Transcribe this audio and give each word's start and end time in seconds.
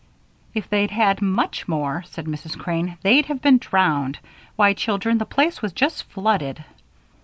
"If 0.55 0.67
they'd 0.67 0.89
had 0.89 1.21
much 1.21 1.67
more," 1.67 2.03
said 2.07 2.25
Mrs. 2.25 2.57
Crane, 2.57 2.97
"they'd 3.03 3.27
have 3.27 3.39
been 3.39 3.59
drowned. 3.59 4.17
Why, 4.55 4.73
children! 4.73 5.19
the 5.19 5.27
place 5.27 5.61
was 5.61 5.73
just 5.73 6.05
flooded." 6.05 6.65